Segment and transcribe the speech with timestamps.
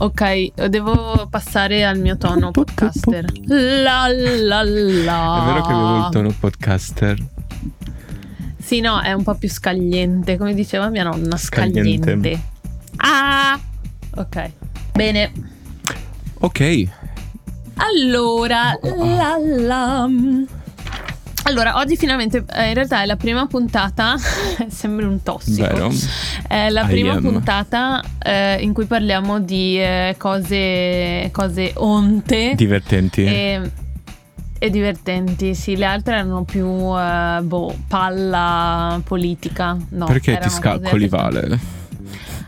[0.00, 3.24] Ok, devo passare al mio tono podcaster.
[3.46, 5.42] La la la.
[5.42, 7.16] È vero che avevo il tono podcaster.
[8.60, 12.02] Sì, no, è un po' più scagliente, come diceva mia nonna, Scagliente.
[12.12, 12.42] scagliente.
[12.96, 13.58] Ah!
[14.16, 14.50] Ok.
[14.92, 15.32] Bene.
[16.40, 16.84] Ok.
[17.76, 20.08] Allora, la la.
[21.48, 24.16] Allora, oggi finalmente, eh, in realtà è la prima puntata,
[24.68, 25.62] sembra un tossico.
[25.66, 25.90] Vero.
[26.46, 27.22] È la I prima am.
[27.22, 33.24] puntata eh, in cui parliamo di eh, cose, cose onte Divertenti.
[33.24, 33.70] e,
[34.58, 35.54] e divertenti.
[35.54, 39.74] Sì, le altre erano più, eh, boh, palla politica.
[39.88, 41.58] No, Perché ti scaccoli, Vale?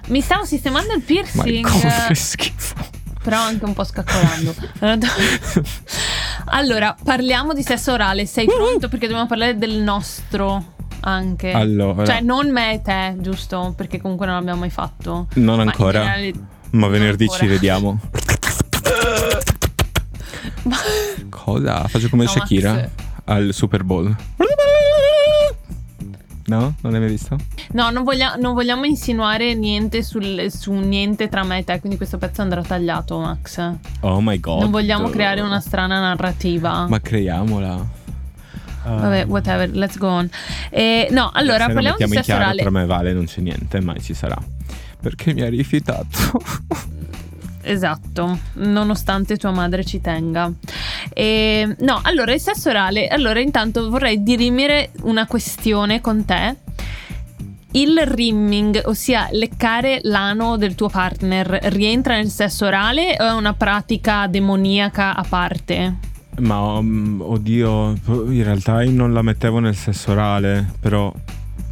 [0.09, 1.67] Mi stavo sistemando il Ma piercing.
[1.67, 2.75] come che schifo.
[3.23, 4.55] Però anche un po' scaccolando.
[6.51, 8.27] allora, parliamo di sesso orale.
[8.27, 8.89] Sei pronto?
[8.89, 11.51] Perché dobbiamo parlare del nostro anche.
[11.53, 12.05] Allora.
[12.05, 13.73] Cioè, non me e te, giusto?
[13.77, 15.29] Perché comunque non l'abbiamo mai fatto.
[15.35, 16.01] Non Ma ancora.
[16.01, 16.33] generale-
[16.73, 17.41] Ma venerdì ancora.
[17.41, 18.01] ci vediamo.
[21.31, 21.87] Cosa?
[21.89, 22.89] Faccio come No, Shakira Max.
[23.25, 24.15] al Super Bowl.
[26.51, 26.75] No?
[26.81, 27.37] Non l'hai mai visto?
[27.75, 31.97] No, non, voglia- non vogliamo insinuare niente sul- su niente tra me e te, quindi
[31.97, 33.73] questo pezzo andrà tagliato, Max.
[34.01, 34.63] Oh my god.
[34.63, 36.89] Non vogliamo creare una strana narrativa.
[36.89, 37.87] Ma creiamola.
[38.83, 38.95] Ah.
[38.95, 40.29] Vabbè, whatever, let's go on.
[40.71, 42.61] Eh, no, allora Se lo parliamo di mettiamo in sesso chiaro, orale.
[42.63, 44.37] tra me e Vale non c'è niente, mai ci sarà.
[45.01, 46.09] Perché mi ha rifiutato.
[47.63, 50.51] Esatto, nonostante tua madre ci tenga.
[51.13, 53.07] E, no, allora il sesso orale.
[53.09, 56.57] Allora, intanto vorrei dirimere una questione con te.
[57.73, 63.53] Il rimming, ossia leccare l'ano del tuo partner, rientra nel sesso orale o è una
[63.53, 66.09] pratica demoniaca a parte?
[66.41, 71.13] Ma um, oddio, in realtà io non la mettevo nel sesso orale, però.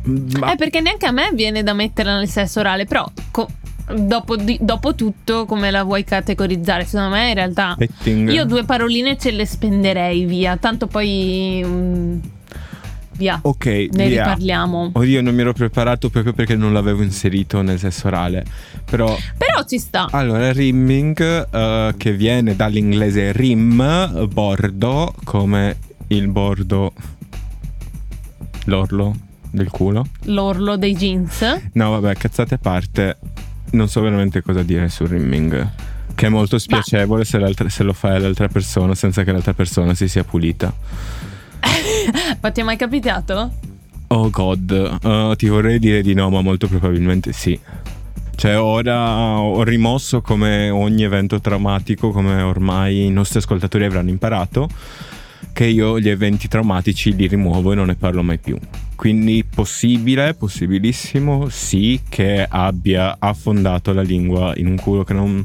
[0.05, 3.49] Ma Eh, perché neanche a me viene da metterla nel sesso orale, però co-
[3.97, 6.85] dopo, di- dopo tutto come la vuoi categorizzare?
[6.85, 8.31] Secondo me in realtà petting.
[8.31, 12.19] io due paroline ce le spenderei via, tanto poi mm,
[13.17, 14.23] via, Ok, ne via.
[14.25, 14.91] riparliamo.
[14.95, 18.45] Oddio, non mi ero preparato proprio perché non l'avevo inserito nel sesso orale.
[18.89, 20.07] Però, Però ci sta.
[20.11, 25.77] allora, rimming, eh, che viene dall'inglese rim, bordo, come
[26.09, 26.93] il bordo,
[28.67, 29.15] l'orlo
[29.51, 30.07] del culo.
[30.25, 31.43] L'orlo dei jeans.
[31.73, 33.17] No, vabbè, cazzate a parte,
[33.71, 35.71] non so veramente cosa dire sul rimming.
[36.15, 40.09] Che è molto spiacevole se, se lo fai all'altra persona senza che l'altra persona si
[40.09, 40.73] sia pulita.
[42.41, 43.53] Ma ti è mai capitato?
[44.09, 47.59] Oh god, Uh, ti vorrei dire di no, ma molto probabilmente sì.
[48.35, 54.69] Cioè, ora ho rimosso come ogni evento traumatico, come ormai i nostri ascoltatori avranno imparato,
[55.59, 58.57] che io gli eventi traumatici li rimuovo e non ne parlo mai più.
[58.95, 65.45] Quindi possibile, possibilissimo, sì, che abbia affondato la lingua in un culo che non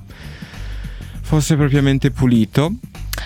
[1.22, 2.74] fosse propriamente pulito.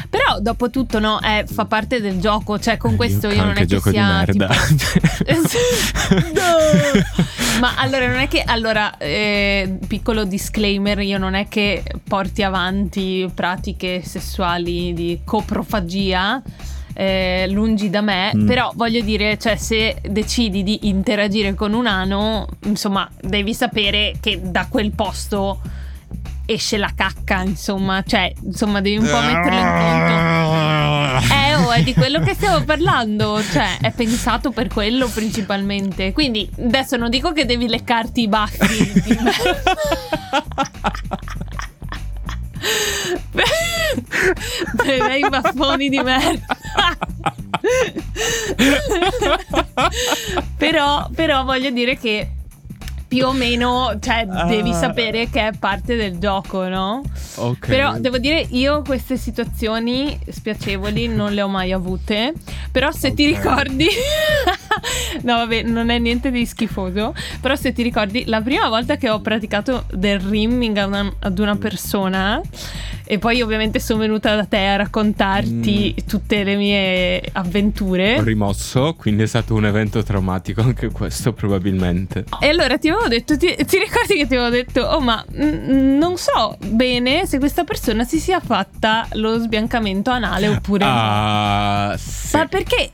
[0.09, 3.43] Però dopo tutto no, eh, fa parte del gioco, cioè con Eh, questo io io
[3.43, 4.47] non è che gioco di sia merda.
[4.47, 4.93] tipo-
[6.39, 7.59] No!
[7.59, 13.29] Ma allora non è che allora eh, piccolo disclaimer, io non è che porti avanti
[13.33, 16.41] pratiche sessuali di coprofagia.
[16.99, 18.47] Eh, lungi da me, Mm.
[18.47, 24.39] però voglio dire, cioè, se decidi di interagire con un ano, insomma, devi sapere che
[24.43, 25.61] da quel posto
[26.47, 30.35] esce la cacca, insomma, cioè, insomma, devi un po' metterlo in conto.
[31.47, 33.41] Eh, oh, è di quello che stiamo parlando.
[33.43, 36.11] Cioè, è pensato per quello principalmente.
[36.13, 38.91] Quindi, adesso non dico che devi leccarti i baffi.
[39.01, 39.31] di me-
[44.75, 46.45] Per i baffoni di merda.
[50.57, 52.31] però, però voglio dire che
[53.07, 54.73] più o meno, cioè, devi Ah.
[54.73, 57.01] sapere che è parte del gioco, no?
[57.35, 57.67] Ok.
[57.67, 62.33] Però devo dire, io queste situazioni spiacevoli non le ho mai avute.
[62.69, 63.35] Però se ti Ok.
[63.37, 63.87] ricordi,
[65.23, 67.13] no, vabbè, non è niente di schifoso.
[67.41, 71.39] Però se ti ricordi, la prima volta che ho praticato del rimming a una- ad
[71.39, 72.41] una persona,
[73.09, 78.17] e poi ovviamente sono venuta da te a raccontarti tutte le mie avventure.
[78.19, 82.25] Ho rimosso, quindi è stato un evento traumatico anche questo probabilmente.
[82.41, 85.97] E allora ti avevo detto, ti, ti ricordi che ti avevo detto, oh ma mm,
[85.97, 90.91] non so bene se questa persona si sia fatta lo sbiancamento anale oppure no.
[90.93, 92.35] Ah, sì.
[92.35, 92.91] Ma perché?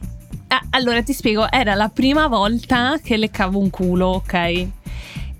[0.54, 4.68] Ah, allora ti spiego, era la prima volta che leccavo un culo, ok?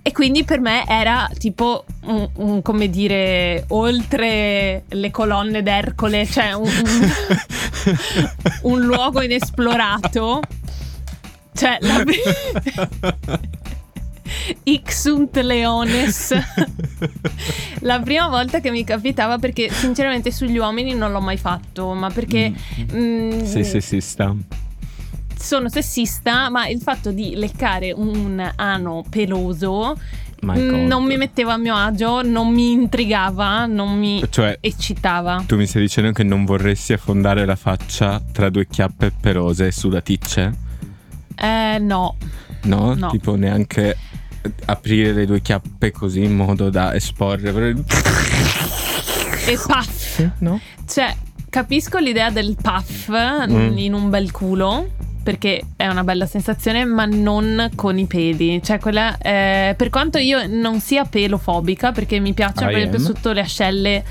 [0.06, 6.52] E quindi per me era tipo un, un, come dire, oltre le colonne d'Ercole, cioè
[6.52, 6.68] un,
[8.62, 10.40] un- luogo inesplorato.
[11.54, 12.02] Cioè, la
[14.64, 16.34] Ixunt leones.
[17.80, 22.10] La prima volta che mi capitava, perché sinceramente sugli uomini non l'ho mai fatto, ma
[22.10, 22.52] perché...
[22.92, 23.32] Mm.
[23.32, 24.34] mm, Sei sessista.
[25.44, 29.96] Sono sessista, ma il fatto di leccare un ano peloso
[30.44, 35.44] mm, non mi metteva a mio agio, non mi intrigava, non mi Cioè, eccitava.
[35.46, 39.72] tu mi stai dicendo che non vorresti affondare la faccia tra due chiappe perose e
[39.72, 40.52] sudaticce?
[41.36, 42.16] Eh no,
[42.64, 42.94] No?
[42.94, 43.10] No.
[43.10, 43.96] Tipo neanche
[44.66, 47.74] aprire le due chiappe così in modo da esporre.
[49.46, 50.28] e puff.
[50.38, 50.60] No?
[50.86, 51.14] Cioè,
[51.50, 53.76] capisco l'idea del puff Mm.
[53.78, 54.88] in un bel culo.
[55.24, 58.62] Perché è una bella sensazione, ma non con i peli.
[58.62, 59.16] Cioè, quella.
[59.18, 64.04] eh, per quanto io non sia pelofobica, perché mi piacciono, per esempio, sotto le ascelle.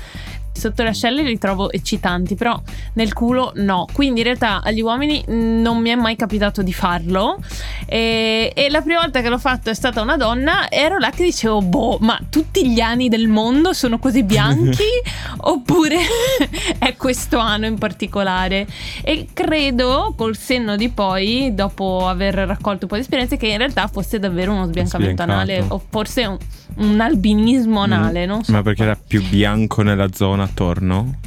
[0.56, 2.60] Sotto le ascelle li trovo eccitanti, però
[2.94, 3.86] nel culo no.
[3.92, 7.38] Quindi in realtà agli uomini non mi è mai capitato di farlo.
[7.86, 10.70] E, e la prima volta che l'ho fatto è stata una donna.
[10.70, 14.84] Ero là che dicevo: Boh, ma tutti gli ani del mondo sono così bianchi?
[15.46, 15.96] oppure
[16.78, 18.66] è questo anno in particolare?
[19.02, 23.58] E credo col senno di poi, dopo aver raccolto un po' di esperienze, che in
[23.58, 25.50] realtà fosse davvero uno sbiancamento Sbiancato.
[25.50, 26.38] anale o forse un,
[26.76, 28.52] un albinismo anale, non so.
[28.52, 31.18] Ma perché era più bianco nella zona attorno?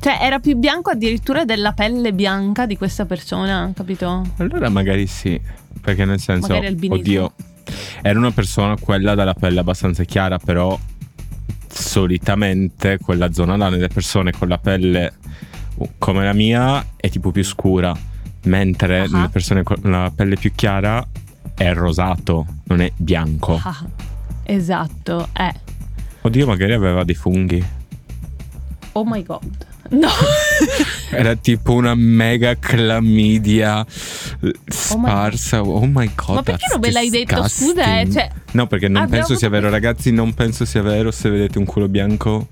[0.00, 4.26] Cioè, era più bianco addirittura della pelle bianca di questa persona, capito?
[4.38, 5.40] Allora magari sì.
[5.80, 7.32] Perché nel senso, oddio,
[8.02, 10.78] era una persona quella dalla pelle abbastanza chiara, però
[11.68, 15.12] solitamente quella zona là nelle persone con la pelle
[15.76, 17.96] uh, come la mia è tipo più scura,
[18.44, 19.06] mentre Ah.
[19.08, 21.04] nelle persone con la pelle più chiara
[21.54, 23.60] è rosato, non è bianco.
[23.62, 23.84] Ah,
[24.44, 25.54] esatto, eh.
[26.22, 27.64] Oddio, magari aveva dei funghi.
[28.92, 29.66] Oh my god.
[29.90, 30.08] No.
[31.10, 33.84] Era tipo una mega clamidia
[34.40, 35.62] eh, sparsa.
[35.62, 36.34] Oh my god.
[36.36, 37.48] Ma perché non me l'hai detto?
[37.48, 40.10] Scusa, eh, cioè, no, perché non abbiamo penso sia vero, ragazzi.
[40.12, 42.48] Non penso sia vero se vedete un culo bianco.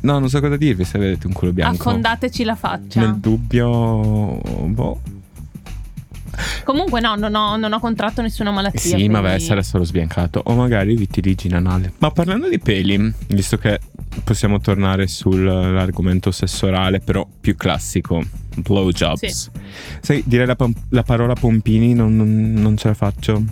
[0.00, 1.88] No, non so cosa dirvi se vedete un culo bianco.
[1.88, 3.00] Affondateci la faccia.
[3.00, 4.40] Nel dubbio.
[4.66, 5.00] Boh.
[6.64, 8.80] Comunque, no, non ho, non ho contratto nessuna malattia.
[8.80, 10.40] Sì, quindi- ma beh, sarà solo sbiancato.
[10.46, 11.92] O magari vitigine anale.
[11.98, 13.78] Ma parlando di peli, visto che
[14.24, 18.22] possiamo tornare sull'argomento sesso orale, però più classico,
[18.56, 19.30] blowjobs.
[19.32, 19.50] Sì.
[20.00, 20.56] Sai, dire la,
[20.90, 23.42] la parola pompini non, non- non ce la faccio.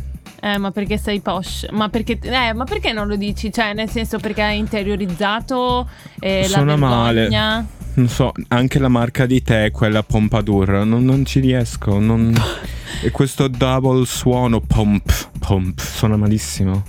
[0.45, 1.69] Eh, ma perché sei posh?
[1.71, 3.53] Ma perché, eh, ma perché non lo dici?
[3.53, 5.89] Cioè, nel senso, perché hai interiorizzato
[6.19, 7.21] eh, la Suona male.
[7.21, 7.65] vergogna?
[7.95, 11.99] Non so, anche la marca di tè, quella Pompadour, non, non ci riesco.
[12.01, 12.35] non-
[13.01, 16.85] e questo double suono, pomp, pomp, suona malissimo.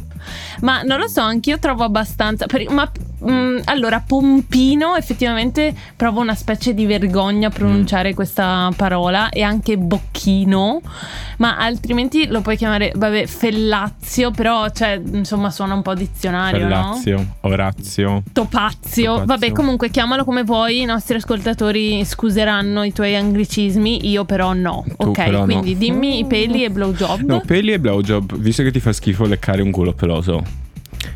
[0.62, 2.46] Ma non lo so, anch'io trovo abbastanza.
[2.46, 2.90] per- ma
[3.30, 8.14] mm, allora, pompino, effettivamente provo una specie di vergogna a pronunciare Mm.
[8.16, 10.82] questa parola e anche bocchino.
[11.38, 16.94] Ma altrimenti lo puoi chiamare, vabbè, fellazio, però, cioè, insomma, suona un po' dizionario, no?
[16.94, 18.24] Fellazio, Orazio.
[18.32, 19.14] Topazio.
[19.14, 19.26] Topazio.
[19.26, 20.82] Vabbè, comunque chiamalo come vuoi.
[20.82, 24.84] I nostri ascoltatori scuseranno i tuoi anglicismi, io però no.
[24.98, 25.46] Tu ok, però no.
[25.46, 27.22] quindi dimmi i peli e blowjob.
[27.22, 30.44] No, peli e blowjob, visto che ti fa schifo leccare un culo peloso,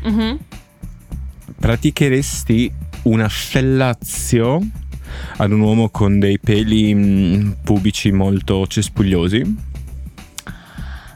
[0.02, 0.38] Mhm.
[1.58, 2.72] Praticheresti
[3.02, 4.60] una fellazio
[5.36, 9.66] ad un uomo con dei peli mm, pubici molto cespugliosi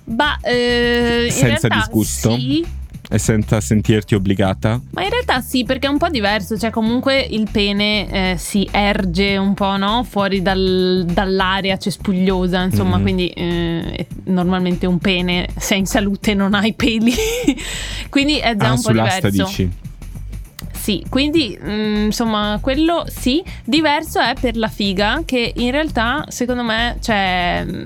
[0.05, 2.35] Bah, eh, Senza disgusto?
[2.35, 2.65] Sì,
[3.09, 4.81] e senza sentirti obbligata?
[4.91, 6.59] ma in realtà sì, perché è un po' diverso.
[6.59, 10.05] Cioè, comunque il pene eh, si erge un po', no?
[10.09, 12.97] Fuori dal- dall'area cespugliosa, insomma.
[12.97, 13.03] Mhm.
[13.03, 17.13] Quindi eh, è normalmente un pene, sei in salute, non hai peli.
[18.09, 19.51] quindi è già ah, un po' sull'asta diverso.
[19.51, 19.71] dici?
[20.83, 23.41] Sì, quindi mm, insomma, quello sì.
[23.63, 27.85] Diverso è per la figa, che in realtà, secondo me, cioè, mm,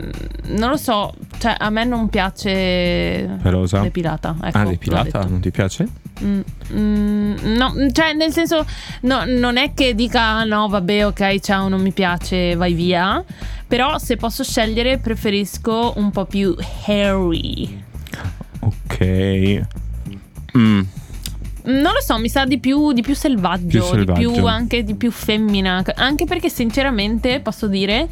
[0.57, 3.81] non lo so, cioè, a me non piace Pelosa?
[3.81, 4.35] depilata.
[4.43, 5.25] Ecco, ah, depilata?
[5.27, 5.87] Non ti piace?
[6.25, 6.41] Mm,
[6.73, 8.65] mm, no, cioè, nel senso,
[9.03, 13.23] no, non è che dica "Ah, no, vabbè, ok, ciao, non mi piace, vai via.
[13.67, 17.83] Però se posso scegliere, preferisco un po' più hairy.
[18.61, 19.61] Ok.
[20.57, 20.81] Mm,
[21.67, 24.13] Non lo so, mi sa di più, di più selvaggio, Più selvaggio.
[24.29, 25.83] di più anche di più femmina.
[25.97, 28.09] Anche perché, sinceramente, posso dire.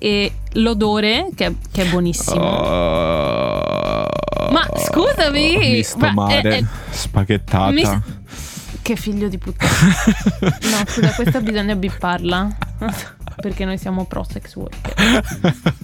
[0.00, 2.40] E l'odore, che, che è buonissimo.
[2.40, 4.06] Oh.
[4.52, 7.70] Ma scusami, Misto ma mare, è- è- spaghettata.
[7.72, 7.84] mi-
[8.80, 9.70] Che figlio di puttana.
[10.40, 12.56] no, scusa, questa bisogna bipparla.
[13.40, 15.22] Perché noi siamo pro sex worker.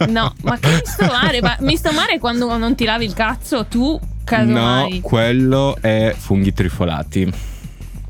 [0.09, 1.41] No, ma che misto mare?
[1.41, 5.01] Ma misto mare è quando non ti lavi il cazzo, tu No, casomai.
[5.01, 7.33] quello è funghi trifolati.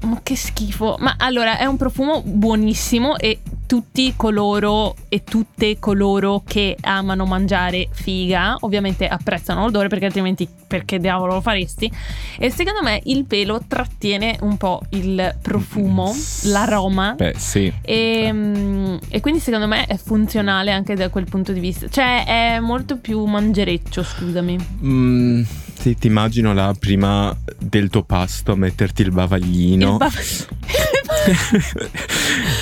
[0.03, 0.97] Ma che schifo.
[1.01, 7.89] Ma allora è un profumo buonissimo e tutti coloro e tutte coloro che amano mangiare
[7.91, 11.91] figa ovviamente apprezzano l'odore perché altrimenti perché diavolo lo faresti
[12.39, 17.73] e secondo me il pelo trattiene un po' il profumo, l'aroma Beh, sì.
[17.81, 22.25] e, mm, e quindi secondo me è funzionale anche da quel punto di vista cioè
[22.27, 25.43] è molto più mangereccio scusami Mm,
[25.85, 29.91] sì, ti immagino là prima del tuo pasto metterti il bavaglino.
[29.91, 30.47] Il bav-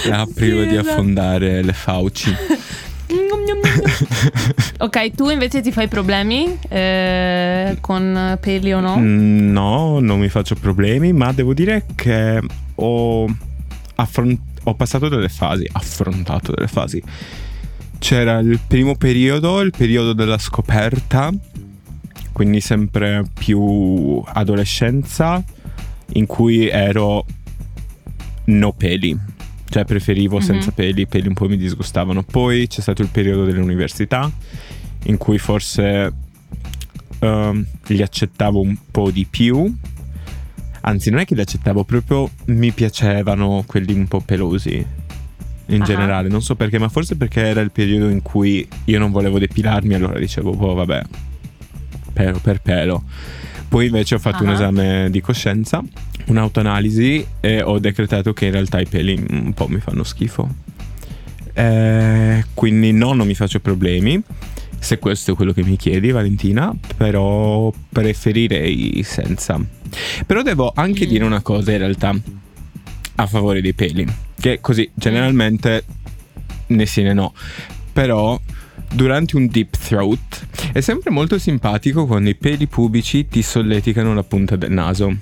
[0.08, 0.90] là prima Sì, di esatto.
[0.90, 2.34] affondare le fauci.
[4.78, 8.96] ok, tu invece ti fai problemi eh, con peli o no?
[8.98, 12.40] Mm, No, non mi faccio problemi, ma devo dire che
[12.74, 13.26] ho,
[13.94, 17.00] affron- ho passato delle fasi, affrontato delle fasi.
[17.98, 21.30] C'era il primo periodo, il periodo della scoperta,
[22.32, 25.42] quindi sempre più adolescenza,
[26.14, 27.24] in cui ero
[28.44, 29.16] no peli,
[29.68, 30.42] cioè preferivo Mhm.
[30.42, 32.22] senza peli, i peli un po' mi disgustavano.
[32.22, 34.30] Poi c'è stato il periodo dell'università,
[35.04, 36.12] in cui forse
[37.20, 39.72] ehm, li accettavo un po' di più.
[40.80, 44.84] Anzi, non è che li accettavo, proprio mi piacevano quelli un po' pelosi.
[45.66, 45.84] In Ah.
[45.84, 49.38] generale, non so perché, ma forse perché era il periodo in cui io non volevo
[49.38, 51.02] depilarmi, allora dicevo, oh vabbè,
[52.12, 53.02] pelo per pelo.
[53.68, 54.54] Poi invece ho fatto un Ah.
[54.54, 55.82] esame di coscienza,
[56.26, 60.48] un'autoanalisi e ho decretato che in realtà i peli un po' mi fanno schifo.
[61.54, 64.20] Eh, quindi no, non mi faccio problemi.
[64.78, 69.60] Se questo è quello che mi chiedi, Valentina, però preferirei senza.
[70.26, 71.08] Però devo anche Mm.
[71.08, 72.14] dire una cosa in realtà
[73.14, 74.04] a favore dei peli,
[74.40, 75.84] che così generalmente
[76.68, 77.32] né sì né no.
[77.92, 78.38] Però
[78.92, 84.22] durante un deep throat è sempre molto simpatico quando i peli pubici ti solleticano la
[84.22, 85.16] punta del naso.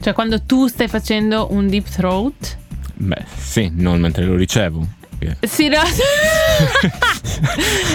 [0.00, 2.58] Cioè quando tu stai facendo un deep throat
[2.98, 4.86] Beh, sì, non mentre lo ricevo.
[5.42, 5.78] Sì, no.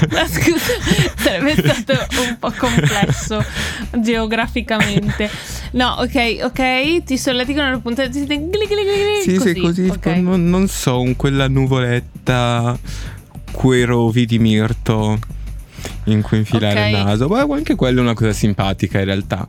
[0.10, 0.74] No, scusa,
[1.16, 1.94] sarebbe stato
[2.28, 3.44] un po' complesso
[3.98, 5.30] geograficamente.
[5.72, 10.00] No, ok, ok, ti solleticano la punta gli, gli, gli, Sì, sì, così, ok.
[10.00, 12.78] tipo, non, non so, quella nuvoletta,
[13.52, 15.20] quei rovi di mirto
[16.06, 17.04] in cui infilare il Ok.
[17.04, 17.28] naso.
[17.28, 19.48] Beh, anche quella è una cosa simpatica in realtà.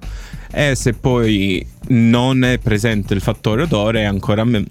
[0.50, 4.64] E se poi non è presente il fattore odore, ancora me-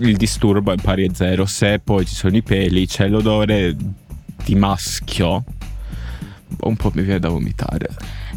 [0.00, 1.46] il disturbo è pari a zero.
[1.46, 3.74] Se poi ci sono i peli, c'è l'odore
[4.44, 5.44] di maschio,
[6.60, 7.88] un po' mi viene da vomitare.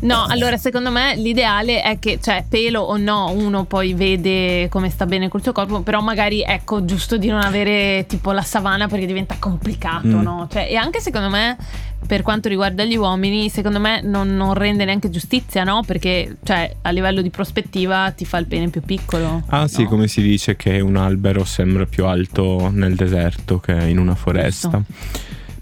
[0.01, 4.89] No, allora secondo me l'ideale è che, cioè, pelo o no, uno poi vede come
[4.89, 8.87] sta bene col suo corpo, però magari ecco, giusto di non avere tipo la savana
[8.87, 10.21] perché diventa complicato, Mm.
[10.21, 10.47] no?
[10.51, 11.57] Cioè, e anche secondo me,
[12.05, 15.81] per quanto riguarda gli uomini, secondo me non, non rende neanche giustizia, no?
[15.85, 19.43] Perché, cioè, a livello di prospettiva ti fa il pene più piccolo.
[19.47, 19.89] Ah sì, no?
[19.89, 24.81] come si dice che un albero sembra più alto nel deserto che in una foresta.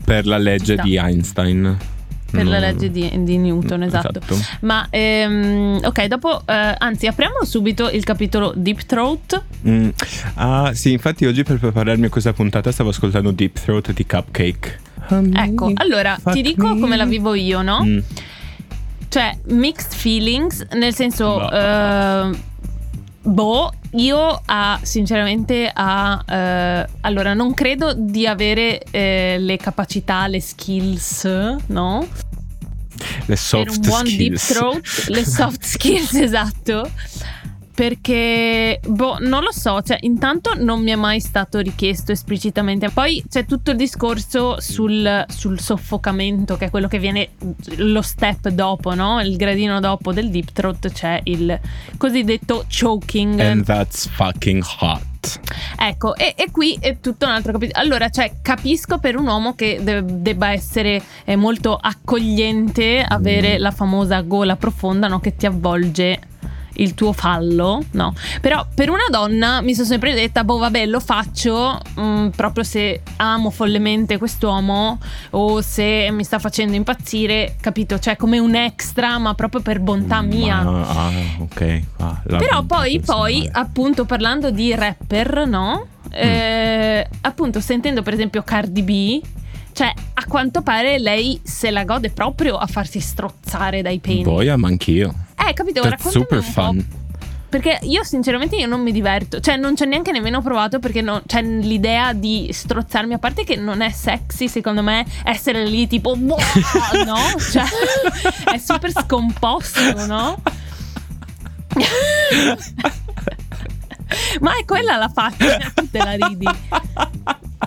[0.03, 0.83] Per la legge sta.
[0.83, 1.77] di Einstein.
[2.29, 4.19] Per la No, legge di, di Newton, esatto.
[4.61, 9.41] Ma ehm, ok, dopo, eh, anzi, apriamo subito il capitolo Deep Throat.
[9.67, 9.89] Mm.
[10.35, 14.79] Ah sì, infatti oggi per prepararmi a questa puntata stavo ascoltando Deep Throat di Cupcake.
[15.33, 16.79] Ecco, allora Fuck ti dico me.
[16.79, 17.83] come la vivo io, no?
[17.85, 17.99] Mm.
[19.07, 21.49] Cioè, mixed feelings, nel senso, Boh.
[21.51, 22.29] eh,
[23.25, 30.39] boh, io a, sinceramente a, eh, allora non credo di avere eh, le capacità, le
[30.39, 31.25] skills,
[31.67, 32.07] no?
[33.25, 34.45] Le soft per un buon deep skills.
[34.47, 36.89] throat, le soft skills, esatto.
[37.75, 42.89] Perché, boh, non lo so, cioè, intanto non mi è mai stato richiesto esplicitamente.
[42.89, 47.31] Poi c'è tutto il discorso sul, sul soffocamento, che è quello che viene
[47.75, 49.19] lo step dopo, no?
[49.19, 51.59] Il gradino dopo del deep throat c'è il
[51.97, 53.39] cosiddetto choking.
[53.41, 55.03] And that's fucking hot.
[55.77, 57.83] Ecco, e, e qui è tutto un altro capitolo.
[57.83, 63.61] Allora, cioè, capisco per un uomo che de- debba essere eh, molto accogliente, avere Mm.
[63.61, 65.19] la famosa gola profonda, no?
[65.19, 66.19] Che ti avvolge
[66.75, 68.13] il tuo fallo, no?
[68.41, 73.01] Però per una donna mi sono sempre detta, boh, vabbè, lo faccio mm, proprio se
[73.17, 74.99] amo follemente quest'uomo
[75.31, 77.99] o se mi sta facendo impazzire, capito?
[77.99, 80.61] Cioè, come un extra, ma proprio per bontà mia.
[80.63, 81.81] Ma- ah, ok.
[81.97, 85.87] ah, Però poi, poi, appunto, parlando di rapper, no?
[86.11, 89.21] Eh, appunto, sentendo per esempio Cardi B,
[89.75, 94.21] cioè, a quanto pare lei se la gode proprio a farsi strozzare dai peni.
[94.21, 95.13] Boia, ma anch'io.
[95.35, 95.81] Eh, capito?
[95.81, 96.87] That's super fun.
[97.49, 101.01] Perché io sinceramente io non mi diverto, cioè non ci ho neanche nemmeno provato perché
[101.01, 105.87] non, c'è l'idea di strozzarmi, a parte che non è sexy secondo me essere lì
[105.87, 106.37] tipo no?
[107.37, 107.65] Cioè
[108.53, 110.41] è super scomposto, no?
[114.41, 116.47] Ma è quella la faccia, tu te la ridi.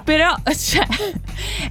[0.05, 0.87] Però, cioè,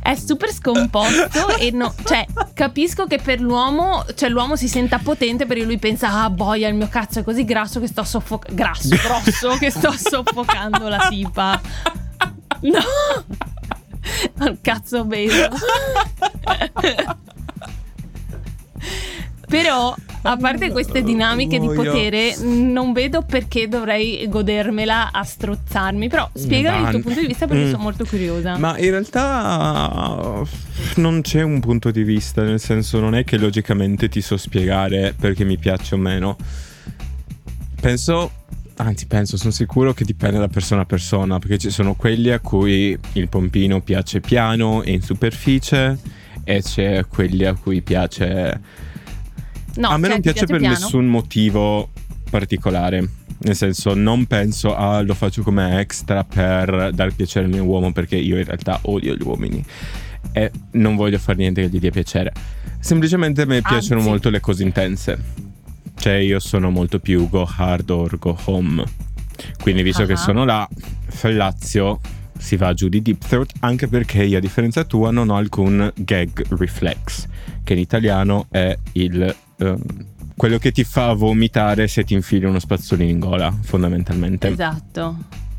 [0.02, 5.46] è super scomposto e no, cioè, capisco che per l'uomo, cioè, l'uomo si senta potente
[5.46, 8.96] perché lui pensa, ah, boia, il mio cazzo è così grasso che sto soffocando, grasso,
[8.96, 11.60] grosso, che sto soffocando la tipa.
[12.62, 12.80] No!
[14.40, 15.50] Al cazzo beso.
[19.48, 19.96] Però,
[20.28, 26.10] a parte queste dinamiche di potere, non vedo perché dovrei godermela a strozzarmi.
[26.10, 27.72] Però spiegami il tuo punto di vista perché mm.
[27.72, 28.58] sono molto curiosa.
[28.58, 30.44] Ma in realtà
[30.96, 35.16] non c'è un punto di vista, nel senso non è che logicamente ti so spiegare
[35.18, 36.36] perché mi piace o meno.
[37.80, 38.32] Penso
[38.80, 42.40] Anzi, penso, sono sicuro che dipende da persona a persona, perché ci sono quelli a
[42.40, 45.98] cui il pompino piace piano e in superficie,
[46.44, 48.62] e c'è quelli a cui piace
[49.78, 50.74] No, a me non piace, per piano?
[50.74, 51.90] nessun motivo
[52.30, 53.08] particolare.
[53.40, 57.64] Nel senso, non penso a ah, lo faccio come extra per dar piacere al mio
[57.64, 59.64] uomo, perché io in realtà odio gli uomini
[60.32, 62.32] e non voglio fare niente che gli dia piacere.
[62.80, 64.10] Semplicemente a me piacciono Anzi.
[64.10, 65.46] molto le cose intense.
[65.96, 68.84] Cioè, io sono molto più go hard or go home.
[69.62, 70.08] Quindi, visto uh-huh.
[70.08, 70.68] che sono là,
[71.08, 72.00] Fellazio
[72.38, 75.92] si va giù di deep throat, anche perché io, a differenza tua, non ho alcun
[75.96, 77.28] gag reflex,
[77.64, 79.82] che in italiano è il Ehm,
[80.36, 84.50] quello che ti fa vomitare se ti infili uno spazzolino in gola, fondamentalmente.
[84.50, 85.18] Esatto.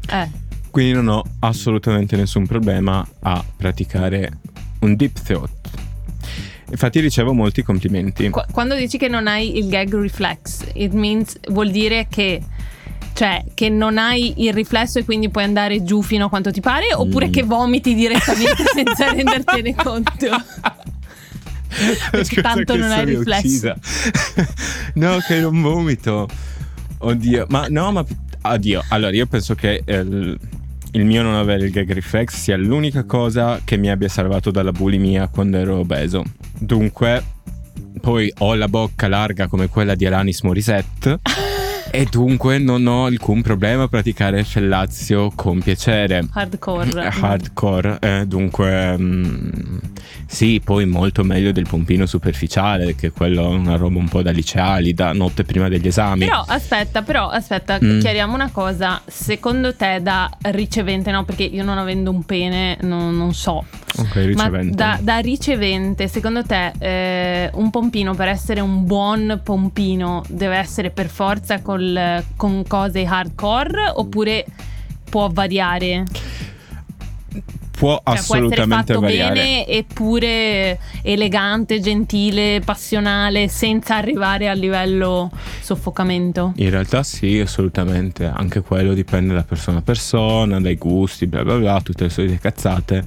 [0.09, 0.31] Eh.
[0.71, 4.39] Quindi non ho assolutamente nessun problema a praticare
[4.81, 5.51] un deep throat.
[6.71, 8.29] Infatti ricevo molti complimenti.
[8.29, 12.43] Qu- quando dici che non hai il gag reflex, it means vuol dire che
[13.15, 16.61] cioè che non hai il riflesso e quindi puoi andare giù fino a quanto ti
[16.61, 17.33] pare oppure mm.
[17.33, 20.27] che vomiti direttamente senza rendertene conto?
[22.11, 23.75] Perché tanto non hai riflesso.
[24.95, 26.29] no, che non vomito.
[26.99, 28.05] Oddio, ma no, ma
[28.43, 28.83] addio.
[28.89, 30.39] Allora, io penso che il,
[30.93, 34.73] il mio non avere il gag reflex sia l'unica cosa che mi abbia salvato dalla
[34.73, 36.25] bulimia quando ero obeso.
[36.59, 37.23] Dunque,
[38.01, 41.21] poi ho la bocca larga come quella di Alanis Morissette.
[41.91, 46.27] e dunque non ho alcun problema a praticare fellazio con piacere.
[46.33, 47.09] Hardcore.
[47.21, 49.77] Hardcore, eh, dunque mm,
[50.27, 54.31] sì, poi molto meglio del pompino superficiale, che quello è una roba un po' da
[54.31, 56.27] liceali, da notte prima degli esami.
[56.27, 58.01] Però aspetta, però aspetta, mm.
[58.01, 59.01] chiariamo una cosa.
[59.07, 61.25] Secondo te da ricevente, no?
[61.25, 63.65] Perché io non avendo un pene non, non so.
[63.99, 64.83] Ok, ricevente.
[64.83, 70.57] Ma da, da ricevente, secondo te eh, un pompino per essere un buon pompino deve
[70.57, 74.45] essere per forza col, con cose hardcore oppure
[75.09, 76.05] può variare?
[77.79, 79.35] Può cioè, assolutamente può variare.
[79.35, 86.53] bene eppure elegante, gentile, passionale, senza arrivare al livello soffocamento.
[86.57, 88.27] In realtà sì, assolutamente.
[88.27, 92.39] Anche quello dipende da persona a persona, dai gusti, bla bla bla, tutte le solite
[92.39, 93.05] cazzate.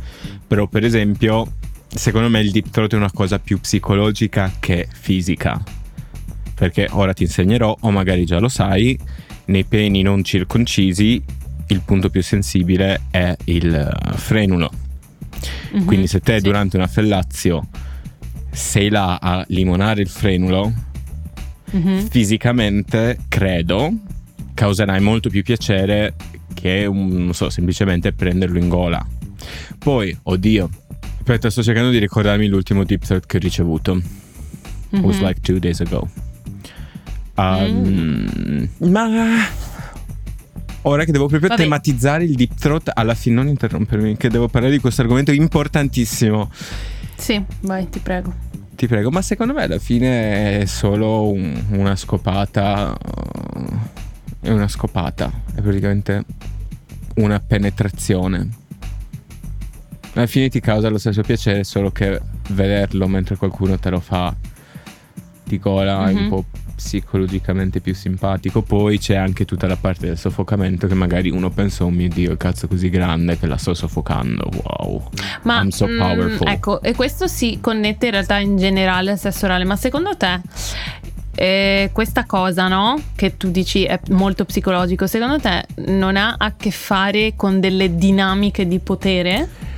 [0.48, 1.52] Però, per esempio,
[1.88, 5.62] secondo me il deep throat è una cosa più psicologica che fisica.
[6.56, 8.98] Perché ora ti insegnerò, o magari già lo sai,
[9.46, 11.22] nei peni non circoncisi
[11.72, 14.70] il punto più sensibile è il frenulo.
[15.74, 16.44] Mm-hmm, Quindi se te sì.
[16.44, 17.68] durante una fellazio
[18.52, 20.72] sei là a limonare il frenulo,
[21.76, 22.06] mm-hmm.
[22.08, 23.94] fisicamente credo
[24.54, 26.16] causerai molto più piacere
[26.54, 29.04] che un, non so, semplicemente prenderlo in gola.
[29.80, 30.70] Poi, oddio,
[31.18, 33.96] aspetta, sto cercando di ricordarmi l'ultimo deep threat che ho ricevuto.
[33.96, 35.04] Mm-hmm.
[35.06, 36.08] Was like two days ago.
[37.36, 38.90] Um, mm.
[38.92, 39.08] Ma
[40.84, 41.62] ora che devo proprio Vabbè.
[41.62, 46.50] tematizzare il deep throat, alla fine non interrompermi, che devo parlare di questo argomento importantissimo.
[47.16, 48.34] Sì, vai, ti prego.
[48.76, 52.98] Ti prego, ma secondo me alla fine è solo un, una scopata.
[54.40, 56.26] È una scopata, è praticamente
[57.16, 58.50] una penetrazione.
[60.14, 64.36] Alla fine ti causa lo stesso piacere, solo che vederlo mentre qualcuno te lo fa
[65.60, 66.18] gola mm-hmm.
[66.18, 68.62] un po' psicologicamente più simpatico.
[68.62, 72.36] Poi c'è anche tutta la parte del soffocamento che magari uno pensa, oh mio dio,
[72.38, 74.50] cazzo così grande che la sto soffocando.
[74.64, 75.10] Wow.
[75.44, 76.48] Ma so powerful.
[76.48, 80.18] Mm, ecco, e questo si connette in realtà in generale al sesso orale, ma secondo
[80.18, 80.42] te
[81.36, 83.02] eh, questa cosa, no?
[83.16, 87.96] Che tu dici è molto psicologico, secondo te non ha a che fare con delle
[87.96, 89.70] dinamiche di potere?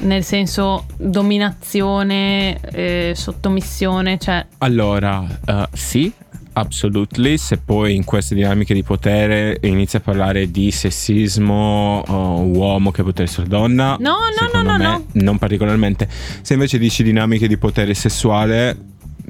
[0.00, 4.46] Nel senso dominazione, eh, sottomissione, cioè...
[4.58, 6.12] Allora, uh, sì,
[6.58, 12.90] Absolutely, se poi in queste dinamiche di potere inizia a parlare di sessismo, oh, uomo
[12.90, 14.16] che potere sulla donna, no,
[14.52, 16.08] no, no, me, no, non particolarmente.
[16.40, 18.76] Se invece dici dinamiche di potere sessuale,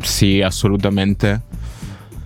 [0.01, 1.43] sì, assolutamente.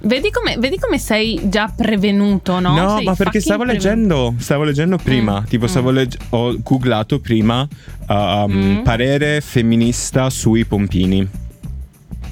[0.04, 2.74] Vedi come, vedi come sei già prevenuto, no?
[2.74, 3.88] No, Sei ma perché stavo prevenuto.
[3.88, 5.68] leggendo, stavo leggendo prima, Mm, tipo mm.
[5.68, 7.66] stavo legg- ho googlato prima
[8.08, 8.82] um, Mm.
[8.82, 11.28] parere femminista sui pompini.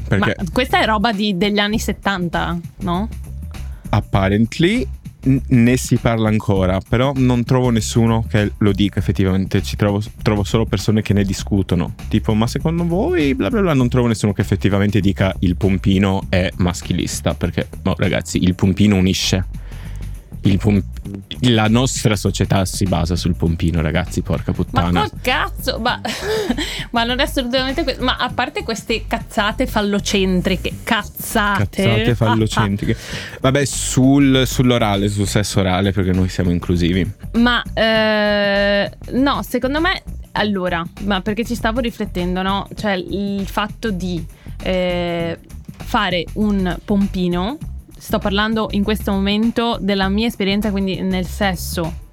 [0.08, 3.08] Perché Ma questa è roba di- degli anni 70, no?
[3.90, 4.86] apparently
[5.22, 10.44] ne si parla ancora, però non trovo nessuno che lo dica effettivamente, ci trovo, trovo
[10.44, 14.32] solo persone che ne discutono, tipo ma secondo voi bla bla bla, non trovo nessuno
[14.32, 19.44] che effettivamente dica il pompino è maschilista, perché no, ragazzi il pompino unisce.
[20.42, 20.82] Il pom-
[21.40, 25.00] la nostra società si basa sul pompino, ragazzi, porca Ma puttana.
[25.00, 26.00] col cazzo, ma,
[26.92, 28.02] ma non è assolutamente questo.
[28.02, 31.82] Ma a parte queste cazzate fallocentriche, cazzate.
[31.82, 32.96] Cazzate fallocentriche.
[33.40, 37.10] Vabbè, sul- sull'orale, sul sesso orale, perché noi siamo inclusivi.
[37.32, 42.66] Ma eh, no, secondo me, allora, ma perché ci stavo riflettendo, no?
[42.74, 44.24] Cioè il fatto di
[44.62, 45.38] eh,
[45.76, 47.58] fare un pompino,
[48.00, 52.08] sto parlando in questo momento della mia esperienza, quindi nel sesso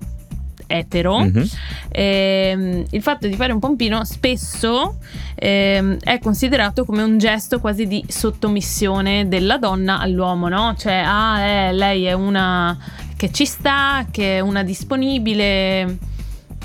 [0.70, 1.20] etero.
[1.20, 1.48] Mhm.
[1.90, 4.98] Ehm, il fatto di fare un pompino spesso
[5.36, 10.76] ehm, è considerato come un gesto quasi di sottomissione della donna all'uomo, no?
[10.78, 12.78] Cioè, ah, eh, lei è una
[13.16, 15.98] che ci sta, che è una disponibile.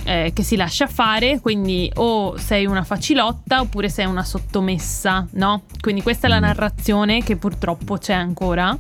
[0.05, 5.63] eh, che si lascia fare, quindi o sei una facilotta oppure sei una sottomessa, no?
[5.81, 6.43] Quindi questa è la Mm.
[6.43, 8.77] narrazione che purtroppo c'è ancora.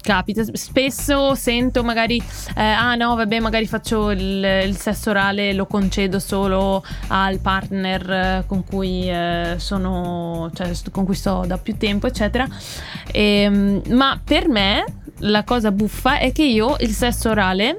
[0.00, 2.22] Capita, spesso sento magari,
[2.56, 8.10] eh, ah no, vabbè, magari faccio il, il sesso orale, lo concedo solo al partner
[8.10, 12.46] eh, con cui eh, sono, cioè con cui sto da più tempo, eccetera.
[13.12, 14.84] Ehm, ma per me
[15.18, 17.76] la cosa buffa è che io il sesso orale,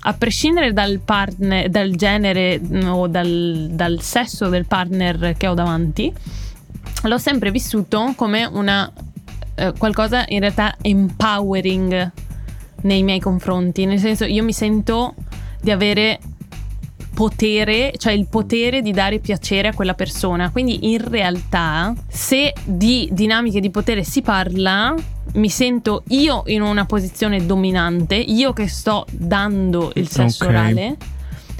[0.00, 5.54] a prescindere dal partner, dal genere mm, o dal, dal sesso del partner che ho
[5.54, 6.12] davanti,
[7.02, 8.90] l'ho sempre vissuto come una
[9.58, 12.12] eh, qualcosa in realtà empowering
[12.82, 15.14] nei miei confronti, nel senso io mi sento
[15.60, 16.20] di avere
[17.14, 20.50] potere, cioè il potere di dare piacere a quella persona.
[20.52, 24.94] Quindi in realtà, se di dinamiche di potere si parla,
[25.34, 30.50] mi sento io in una posizione dominante, io che sto dando il sesso Ok.
[30.50, 30.96] orale.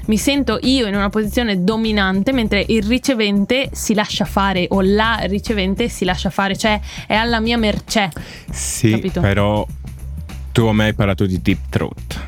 [0.09, 5.19] Mi sento io in una posizione dominante mentre il ricevente si lascia fare o la
[5.25, 8.09] ricevente si lascia fare, cioè è alla mia mercé.
[8.49, 9.21] Sì, Capito?
[9.21, 9.63] però
[10.51, 12.25] tu a me hai parlato di deep throat.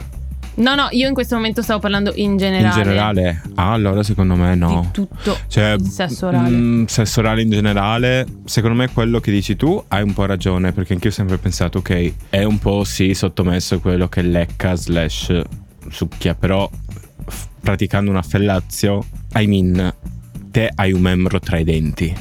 [0.58, 2.68] No, no, io in questo momento stavo parlando in generale.
[2.68, 3.42] In generale?
[3.56, 4.82] Ah, allora secondo me no.
[4.82, 6.50] Di tutto Cioè, il sesso orale.
[6.50, 10.72] mm, sesso orale in generale, secondo me quello che dici tu hai un po' ragione,
[10.72, 15.42] perché anch'io ho sempre pensato, ok, è un po' sì sottomesso quello che lecca slash
[15.90, 16.70] succhia, però
[17.62, 19.94] praticando una fellazio, I mean,
[20.52, 22.14] te hai un membro tra i denti.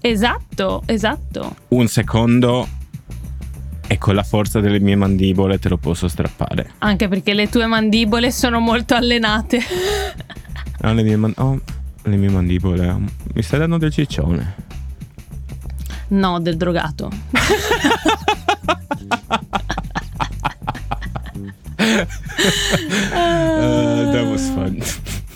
[0.00, 1.56] Esatto, esatto.
[1.68, 2.68] Un secondo
[3.88, 6.72] e con la forza delle mie mandibole te lo posso strappare.
[6.78, 9.60] Anche perché le tue mandibole sono molto allenate.
[10.80, 11.58] Ah, le, mie man- oh,
[12.02, 12.94] le mie mandibole,
[13.32, 14.54] mi stai dando del ciccione.
[16.08, 17.10] No, del drogato.
[23.12, 24.78] Uh, that was fun.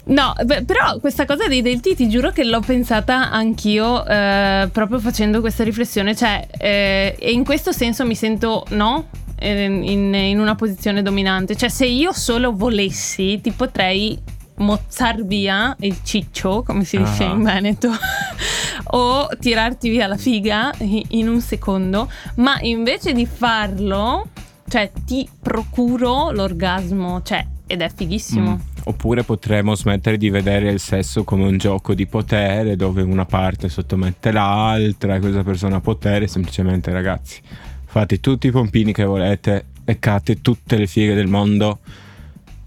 [0.04, 4.98] No, beh, però questa cosa dei delti ti giuro che l'ho pensata anch'io eh, proprio
[4.98, 9.08] facendo questa riflessione, cioè eh, e in questo senso mi sento, no?
[9.38, 14.18] Eh, In, in una posizione dominante, cioè se io solo volessi ti potrei
[14.56, 17.30] mozzar via il ciccio, come si dice Ah.
[17.32, 17.90] in Veneto,
[18.92, 24.26] o tirarti via la figa in un secondo, ma invece di farlo,
[24.70, 28.56] cioè ti procuro l'orgasmo, cioè ed è fighissimo.
[28.56, 28.82] Mm.
[28.84, 33.68] Oppure potremmo smettere di vedere il sesso come un gioco di potere dove una parte
[33.68, 36.28] sottomette l'altra e questa persona ha potere.
[36.28, 37.40] Semplicemente, ragazzi,
[37.84, 41.80] fate tutti i pompini che volete, leccate tutte le fighe del mondo,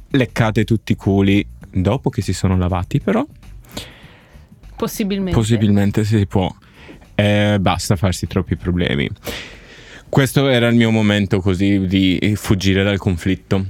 [0.10, 3.26] leccate tutti i culi dopo che si sono lavati, però
[4.76, 5.38] Possibilmente.
[5.38, 6.54] possibilmente si può.
[7.16, 9.10] Eh, basta farsi troppi problemi.
[10.14, 13.66] Questo era il mio momento così di fuggire dal conflitto.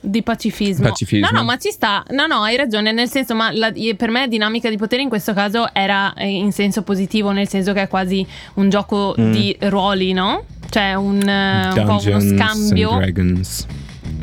[0.00, 0.86] Di pacifismo.
[0.86, 1.28] Pacifismo.
[1.32, 2.04] No, no, ma ci sta.
[2.10, 2.92] No, no, hai ragione.
[2.92, 6.52] Nel senso, ma la- per me dinamica di potere in questo caso era eh, in
[6.52, 8.24] senso positivo, nel senso che è quasi
[8.54, 9.32] un gioco Mm.
[9.32, 10.44] di ruoli, no?
[10.68, 12.96] Cioè un, eh, un po' uno Dungeons and scambio.
[12.98, 13.66] Dragons.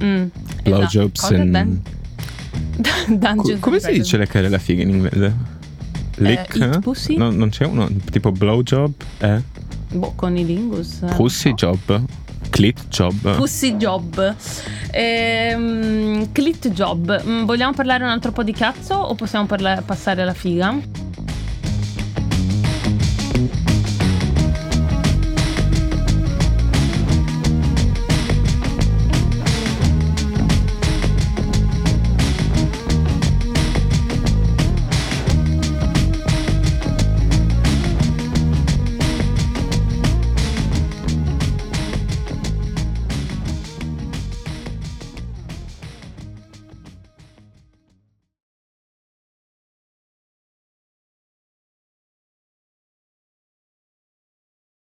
[0.04, 0.26] Mm,
[0.64, 1.34] Blowjobs esatto.
[1.58, 1.80] And-
[3.10, 5.36] Dungeons Co- come si dice leccare la figa in inglese?
[6.18, 6.58] Lick?
[6.58, 7.18] eat pussy?
[7.18, 8.94] No, non c'è uno tipo blowjob?
[9.18, 9.42] Eh?
[9.96, 11.02] Boh, con i lingus.
[11.04, 11.56] eh, Pussy no.
[11.56, 12.02] job?
[12.50, 13.36] Clit job?
[13.36, 14.36] Pussy job.
[14.92, 17.24] Ehm, clit job.
[17.26, 20.78] Mm, vogliamo parlare un altro po' di cazzo o possiamo parla- passare alla figa?